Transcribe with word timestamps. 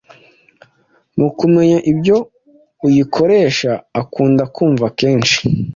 mu 1.19 1.27
kumenya 1.39 1.77
ibyo 1.91 2.17
uyikoresha 2.87 3.71
akunda 4.01 4.43
kumva 4.55 4.85
kenshi. 4.99 5.37